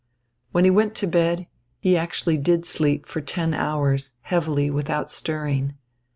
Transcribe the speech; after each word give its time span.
When 0.51 0.63
he 0.63 0.71
went 0.71 0.95
to 0.95 1.05
bed, 1.05 1.45
he 1.77 1.95
actually 1.95 2.37
did 2.37 2.65
sleep 2.65 3.05
for 3.05 3.21
ten 3.21 3.53
hours, 3.53 4.13
heavily, 4.23 4.71
without 4.71 5.11
stirring. 5.11 5.75